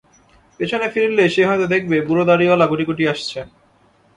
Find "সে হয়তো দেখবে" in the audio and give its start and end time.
1.35-1.97